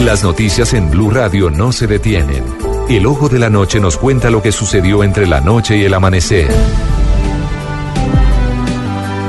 Las 0.00 0.22
noticias 0.22 0.74
en 0.74 0.92
Blue 0.92 1.10
Radio 1.10 1.50
no 1.50 1.72
se 1.72 1.88
detienen. 1.88 2.44
El 2.88 3.04
ojo 3.04 3.28
de 3.28 3.40
la 3.40 3.50
noche 3.50 3.80
nos 3.80 3.96
cuenta 3.96 4.30
lo 4.30 4.40
que 4.40 4.52
sucedió 4.52 5.02
entre 5.02 5.26
la 5.26 5.40
noche 5.40 5.76
y 5.76 5.82
el 5.82 5.92
amanecer. 5.92 6.46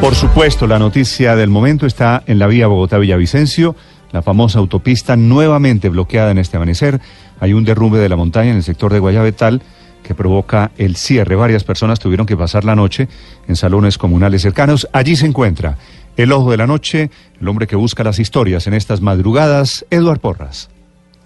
Por 0.00 0.14
supuesto, 0.14 0.66
la 0.66 0.78
noticia 0.78 1.36
del 1.36 1.50
momento 1.50 1.84
está 1.84 2.22
en 2.26 2.38
la 2.38 2.46
vía 2.46 2.66
Bogotá-Villavicencio, 2.66 3.76
la 4.10 4.22
famosa 4.22 4.58
autopista 4.58 5.16
nuevamente 5.16 5.90
bloqueada 5.90 6.30
en 6.30 6.38
este 6.38 6.56
amanecer. 6.56 6.98
Hay 7.40 7.52
un 7.52 7.64
derrumbe 7.64 7.98
de 7.98 8.08
la 8.08 8.16
montaña 8.16 8.50
en 8.50 8.56
el 8.56 8.62
sector 8.62 8.90
de 8.90 9.00
Guayabetal 9.00 9.60
que 10.02 10.14
provoca 10.14 10.70
el 10.78 10.96
cierre. 10.96 11.36
Varias 11.36 11.62
personas 11.62 11.98
tuvieron 11.98 12.26
que 12.26 12.38
pasar 12.38 12.64
la 12.64 12.74
noche 12.74 13.08
en 13.46 13.56
salones 13.56 13.98
comunales 13.98 14.40
cercanos. 14.40 14.88
Allí 14.92 15.14
se 15.14 15.26
encuentra 15.26 15.76
el 16.16 16.32
ojo 16.32 16.50
de 16.50 16.56
la 16.56 16.66
noche, 16.66 17.10
el 17.40 17.48
hombre 17.48 17.66
que 17.66 17.76
busca 17.76 18.04
las 18.04 18.18
historias 18.18 18.66
en 18.66 18.74
estas 18.74 19.00
madrugadas, 19.00 19.84
Eduard 19.90 20.20
Porras. 20.20 20.70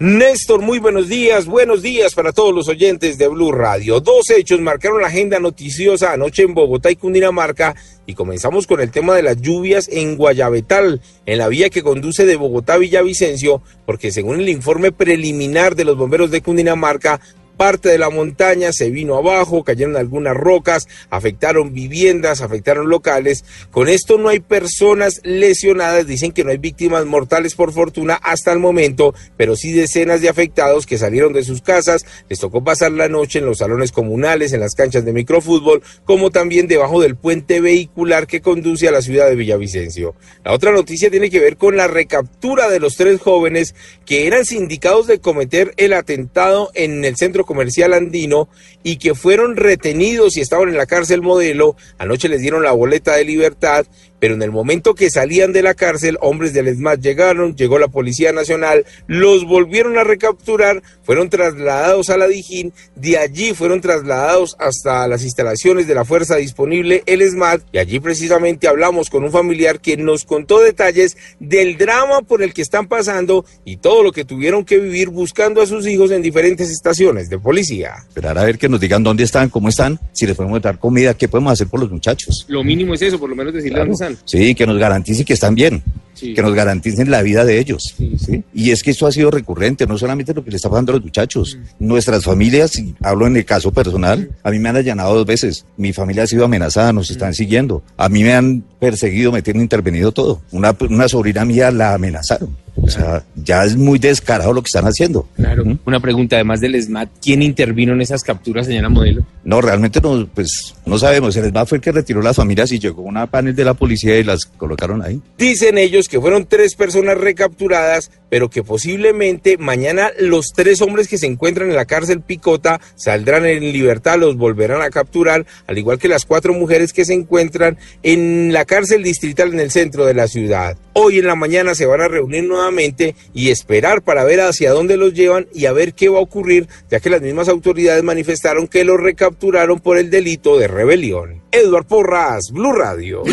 Néstor, 0.01 0.63
muy 0.63 0.79
buenos 0.79 1.09
días, 1.09 1.47
buenos 1.47 1.83
días 1.83 2.15
para 2.15 2.33
todos 2.33 2.55
los 2.55 2.69
oyentes 2.69 3.19
de 3.19 3.27
Blue 3.27 3.51
Radio. 3.51 3.99
Dos 3.99 4.31
hechos 4.31 4.61
marcaron 4.61 5.01
la 5.01 5.09
agenda 5.09 5.41
noticiosa 5.41 6.13
anoche 6.13 6.45
en 6.45 6.55
Bogotá 6.55 6.89
y 6.89 6.95
Cundinamarca 6.95 7.75
y 8.07 8.15
comenzamos 8.15 8.69
con 8.69 8.81
el 8.81 8.93
tema 8.93 9.17
de 9.17 9.25
las 9.25 9.41
lluvias 9.41 9.89
en 9.89 10.17
Guayabetal, 10.17 11.01
en 11.27 11.39
la 11.39 11.49
vía 11.49 11.69
que 11.69 11.83
conduce 11.83 12.27
de 12.27 12.37
Bogotá 12.37 12.75
a 12.75 12.79
Villavicencio, 12.79 13.61
porque 13.87 14.13
según 14.13 14.39
el 14.39 14.49
informe 14.49 14.93
preliminar 14.93 15.75
de 15.75 15.85
los 15.85 15.97
bomberos 15.97 16.31
de 16.31 16.43
Cundinamarca, 16.43 17.21
parte 17.59 17.91
de 17.91 17.99
la 17.99 18.09
montaña 18.09 18.73
se 18.73 18.89
vino 18.89 19.17
abajo, 19.17 19.65
cayeron 19.65 19.97
algunas 19.97 20.35
rocas, 20.35 20.89
afectaron 21.11 21.75
viviendas, 21.75 22.41
afectaron 22.41 22.89
locales. 22.89 23.45
Con 23.71 23.89
esto 23.89 24.17
no 24.17 24.31
hay 24.31 24.41
personas 24.41 25.21
lesionadas, 25.25 26.07
dicen 26.07 26.33
que 26.33 26.45
no 26.45 26.51
hay 26.51 26.57
víctimas 26.57 27.05
mortales 27.05 27.55
por 27.55 27.73
fortuna 27.73 28.15
hasta 28.23 28.53
el 28.53 28.61
momento, 28.61 29.15
pero 29.37 29.57
sí 29.57 29.73
decenas 29.73 30.23
de 30.23 30.29
afectados 30.29 30.87
que 30.87 30.97
salieron 30.97 31.33
de 31.33 31.43
sus 31.43 31.61
casas, 31.61 32.07
les 32.29 32.39
tocó 32.39 32.63
pasar 32.63 32.93
la 32.93 33.09
noche 33.09 33.41
en 33.41 33.47
los 33.47 33.59
salones 33.59 33.93
comunales, 33.93 34.53
en 34.53 34.61
las 34.61 34.75
canchas 34.75 35.05
de 35.05 35.13
microfútbol, 35.13 35.83
como 36.05 36.31
también 36.31 36.69
debajo 36.69 37.03
del 37.03 37.17
puente 37.17 37.61
vehicular 37.61 38.27
que 38.29 38.41
conduce 38.41 38.87
a 38.87 38.93
la 38.93 39.03
ciudad 39.03 39.29
de 39.29 39.35
Villavicencio. 39.35 40.15
La 40.45 40.53
otra 40.53 40.71
noticia 40.71 41.11
tiene 41.11 41.29
que 41.29 41.41
ver 41.41 41.57
con 41.57 41.77
la 41.77 41.89
recaptura 41.89 42.71
de 42.71 42.79
los 42.79 42.95
tres 42.95 43.21
jóvenes 43.21 43.75
que 44.07 44.29
eran 44.29 44.45
sindicados 44.45 45.09
de 45.09 45.19
cometer 45.19 45.75
el 45.77 45.93
atentado 45.93 46.71
en 46.75 47.05
el 47.05 47.17
centro 47.17 47.45
comercial 47.49 47.95
andino 47.95 48.49
y 48.85 48.99
que 48.99 49.15
fueron 49.15 49.57
retenidos 49.57 50.37
y 50.37 50.41
estaban 50.41 50.69
en 50.69 50.77
la 50.77 50.87
cárcel 50.87 51.23
modelo. 51.23 51.77
Anoche 51.97 52.29
les 52.29 52.43
dieron 52.43 52.63
la 52.63 52.73
boleta 52.73 53.17
de 53.17 53.25
libertad, 53.25 53.87
pero 54.19 54.35
en 54.35 54.43
el 54.43 54.51
momento 54.51 54.95
que 54.95 55.11
salían 55.11 55.53
de 55.53 55.63
la 55.63 55.75
cárcel, 55.75 56.19
hombres 56.21 56.53
del 56.53 56.69
ESMAD 56.69 56.99
llegaron, 57.01 57.57
llegó 57.57 57.79
la 57.79 57.89
Policía 57.89 58.33
Nacional, 58.33 58.85
los 59.07 59.45
volvieron 59.45 59.97
a 59.99 60.05
recapturar, 60.05 60.83
fueron 61.03 61.31
trasladados 61.31 62.11
a 62.11 62.17
la 62.17 62.27
Dijín, 62.29 62.73
de 62.97 63.19
allí 63.19 63.55
fueron 63.55 63.81
trasladados 63.81 64.57
hasta 64.59 65.07
las 65.09 65.23
instalaciones 65.25 65.87
de 65.87 65.95
la 65.95 66.05
Fuerza 66.05 66.37
Disponible, 66.37 67.03
el 67.07 67.23
ESMAD, 67.23 67.61
y 67.73 67.79
allí 67.79 68.01
precisamente 68.01 68.69
hablamos 68.69 69.11
con 69.11 69.25
un 69.25 69.31
familiar 69.31 69.81
que 69.81 69.97
nos 69.97 70.25
contó 70.25 70.61
detalles 70.61 71.17
del 71.41 71.77
drama 71.79 72.23
por 72.23 72.43
el 72.43 72.53
que 72.55 72.63
están 72.63 72.89
pasando 72.89 73.45
y 73.65 73.77
todo 73.79 74.03
lo 74.03 74.13
que 74.13 74.25
tuvieron 74.25 74.65
que 74.65 74.79
vivir 74.79 75.09
buscando 75.09 75.63
a 75.63 75.67
sus 75.67 75.87
hijos 75.87 76.11
en 76.11 76.23
diferentes 76.23 76.71
estaciones 76.71 77.29
de 77.31 77.39
policía. 77.39 77.95
Esperar 78.09 78.39
a 78.39 78.45
ver 78.45 78.59
que 78.59 78.69
nos 78.69 78.81
digan 78.81 79.03
dónde 79.03 79.25
están, 79.25 79.49
cómo 79.49 79.69
están, 79.69 79.99
si 80.13 80.27
les 80.27 80.37
podemos 80.37 80.61
dar 80.61 80.79
comida, 80.79 81.15
qué 81.15 81.29
podemos 81.29 81.53
hacer 81.53 81.69
por 81.69 81.81
los 81.81 81.91
muchachos. 81.91 82.45
Lo 82.49 82.65
mínimo 82.65 82.95
es 82.95 83.03
eso, 83.03 83.19
por 83.19 83.29
lo 83.31 83.37
menos 83.37 83.53
decirle 83.55 83.77
Claro. 83.77 83.91
dónde 83.93 83.95
están. 83.95 84.08
Sí, 84.25 84.55
que 84.55 84.67
nos 84.67 84.79
garanticen 84.79 85.25
que 85.25 85.33
están 85.35 85.55
bien, 85.55 85.83
Sí. 86.15 86.35
que 86.35 86.43
nos 86.43 86.53
garanticen 86.53 87.11
la 87.11 87.23
vida 87.23 87.45
de 87.45 87.59
ellos. 87.61 87.95
Sí. 87.97 88.17
¿sí? 88.19 88.43
Y 88.53 88.71
es 88.73 88.83
que 88.83 88.91
esto 88.91 89.07
ha 89.07 89.13
sido 89.13 89.31
recurrente, 89.31 89.87
no 89.87 89.97
solamente 89.97 90.35
lo 90.35 90.43
que 90.45 90.51
le 90.51 90.57
está 90.57 90.69
pasando 90.69 90.93
a 90.93 90.97
los 90.97 91.05
muchachos. 91.05 91.59
Nuestras 91.79 92.25
familias, 92.25 92.77
y 92.79 92.95
hablo 93.01 93.27
en 93.29 93.37
el 93.37 93.45
caso 93.45 93.71
personal, 93.73 94.31
a 94.43 94.51
mí 94.51 94.59
me 94.59 94.69
han 94.69 94.77
allanado 94.77 95.15
dos 95.15 95.27
veces. 95.27 95.65
Mi 95.77 95.93
familia 95.93 96.25
ha 96.25 96.27
sido 96.27 96.45
amenazada, 96.45 96.93
nos 96.93 97.11
están 97.11 97.35
siguiendo. 97.35 97.83
A 97.97 98.09
mí 98.09 98.25
me 98.25 98.35
han 98.35 98.65
perseguido, 98.79 99.33
me 99.33 99.43
tienen 99.43 99.63
intervenido 99.63 100.13
todo. 100.13 100.43
Una, 100.53 100.77
una 100.89 101.09
sobrina 101.09 101.45
mía 101.45 101.71
la 101.71 101.95
amenazaron. 101.95 102.57
O 102.81 102.89
sea, 102.89 103.25
ya 103.35 103.65
es 103.65 103.77
muy 103.77 103.99
descarado 103.99 104.53
lo 104.53 104.63
que 104.63 104.69
están 104.69 104.85
haciendo. 104.85 105.29
Claro. 105.35 105.65
Una 105.85 106.01
pregunta, 106.01 106.37
además 106.37 106.61
del 106.61 106.81
SMAT, 106.81 107.09
¿quién 107.21 107.43
intervino 107.43 107.93
en 107.93 108.01
esas 108.01 108.23
capturas, 108.23 108.67
señora 108.67 108.89
Modelo? 108.89 109.25
No, 109.43 109.61
realmente 109.61 110.01
no, 110.01 110.29
pues 110.33 110.75
no 110.87 110.99
sabemos. 110.99 111.37
El 111.37 111.47
ESMAD 111.47 111.67
fue 111.67 111.79
el 111.79 111.83
que 111.83 111.91
retiró 111.91 112.23
las 112.23 112.37
familias 112.37 112.71
y 112.71 112.79
llegó 112.79 113.03
una 113.03 113.27
panel 113.27 113.57
de 113.57 113.65
la 113.65 113.75
policía 113.75 114.19
y 114.19 114.23
las 114.23 114.45
colocaron 114.45 115.03
ahí. 115.03 115.21
Dicen 115.39 115.77
ellos 115.79 116.09
que 116.09 116.21
fueron 116.21 116.47
tres 116.47 116.75
personas 116.75 117.19
recapturadas, 117.19 118.11
pero 118.29 118.49
que 118.49 118.63
posiblemente 118.63 119.59
mañana 119.59 120.11
los 120.21 120.53
tres 120.53 120.81
hombres 120.83 121.09
que 121.09 121.19
se 121.19 121.27
encuentran 121.27 121.71
en 121.71 121.77
la 121.77 121.87
cárcel 121.87 122.21
Picota 122.21 122.81
saldrán 122.95 123.47
en 123.47 123.61
libertad, 123.73 124.19
los 124.19 124.37
volverán 124.37 124.83
a 124.83 124.91
capturar, 124.91 125.47
al 125.67 125.79
igual 125.79 125.99
que 125.99 126.09
las 126.09 126.27
cuatro 126.27 126.53
mujeres 126.53 126.93
que 126.93 127.05
se 127.05 127.15
encuentran 127.15 127.79
en 128.03 128.53
la 128.53 128.67
cárcel 128.69 129.03
distrital 129.03 129.53
en 129.53 129.59
el 129.59 129.73
centro 129.73 130.07
de 130.07 130.15
la 130.15 130.29
ciudad. 130.29 130.77
Hoy 130.93 131.19
en 131.19 131.27
la 131.27 131.35
mañana 131.35 131.75
se 131.75 131.87
van 131.87 132.01
a 132.01 132.07
reunir 132.07 132.45
nuevamente 132.45 133.17
y 133.35 133.51
esperar 133.51 134.03
para 134.03 134.23
ver 134.23 134.41
hacia 134.41 134.71
dónde 134.71 134.97
los 134.97 135.15
llevan 135.15 135.49
y 135.53 135.67
a 135.67 135.73
ver 135.73 135.95
qué 135.95 136.09
va 136.09 136.19
a 136.19 136.23
ocurrir, 136.23 136.69
ya 136.89 137.01
que 137.01 137.11
las 137.11 137.23
mismas 137.23 137.49
autoridades 137.49 138.05
manifestaron 138.05 138.69
que 138.69 138.85
los 138.85 139.01
recapturaron 139.01 139.81
por 139.81 139.99
el 139.99 140.11
delito 140.11 140.59
de 140.59 140.69
rebelión. 140.69 141.43
Edward 141.51 141.87
Porras, 141.87 142.53
Blue 142.53 142.73
Radio. 142.73 143.25